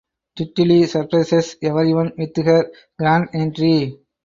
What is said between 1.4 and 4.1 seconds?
everyone with her grand entry.